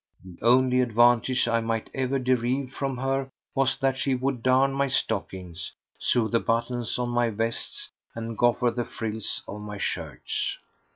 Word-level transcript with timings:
The 0.25 0.39
only 0.41 0.81
advantage 0.81 1.47
I 1.47 1.59
might 1.61 1.91
ever 1.93 2.17
derive 2.17 2.71
from 2.71 2.97
her 2.97 3.29
was 3.53 3.77
that 3.77 3.99
she 3.99 4.15
would 4.15 4.41
darn 4.41 4.73
my 4.73 4.87
stockings, 4.87 5.73
sew 5.99 6.27
the 6.27 6.39
buttons 6.39 6.97
on 6.97 7.09
my 7.11 7.29
vests, 7.29 7.91
and 8.15 8.35
goffer 8.35 8.71
the 8.71 8.83
frills 8.83 9.43
of 9.47 9.61
my 9.61 9.77
shirts! 9.77 10.57